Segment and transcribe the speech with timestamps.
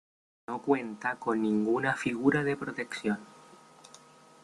[0.47, 3.19] No cuenta con ninguna figura de protección.